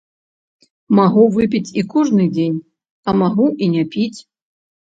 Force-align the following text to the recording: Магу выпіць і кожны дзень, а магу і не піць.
Магу 0.99 1.25
выпіць 1.35 1.73
і 1.81 1.83
кожны 1.93 2.23
дзень, 2.35 2.57
а 3.07 3.17
магу 3.23 3.47
і 3.67 3.73
не 3.75 3.83
піць. 3.93 4.19